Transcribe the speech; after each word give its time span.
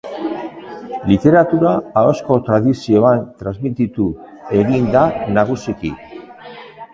Literatura 1.09 1.73
ahozko 2.01 2.37
tradizioan 2.47 3.21
transmititu 3.43 4.09
egin 4.63 4.89
da 4.97 5.05
nagusiki. 5.37 5.95